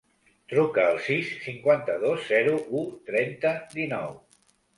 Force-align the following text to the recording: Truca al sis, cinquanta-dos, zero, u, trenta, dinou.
Truca 0.51 0.85
al 0.93 0.95
sis, 1.07 1.29
cinquanta-dos, 1.43 2.25
zero, 2.31 2.57
u, 2.81 2.83
trenta, 3.11 3.53
dinou. 3.77 4.19